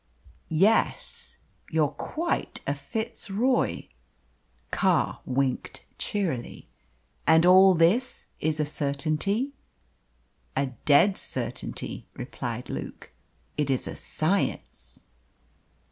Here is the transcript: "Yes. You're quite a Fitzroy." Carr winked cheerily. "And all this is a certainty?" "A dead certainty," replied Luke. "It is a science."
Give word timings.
"Yes. 0.49 1.37
You're 1.69 1.89
quite 1.89 2.61
a 2.65 2.73
Fitzroy." 2.73 3.89
Carr 4.71 5.19
winked 5.27 5.85
cheerily. 5.99 6.67
"And 7.27 7.45
all 7.45 7.75
this 7.75 8.25
is 8.39 8.59
a 8.59 8.65
certainty?" 8.65 9.51
"A 10.55 10.71
dead 10.85 11.19
certainty," 11.19 12.07
replied 12.15 12.67
Luke. 12.67 13.11
"It 13.57 13.69
is 13.69 13.87
a 13.87 13.95
science." 13.95 15.01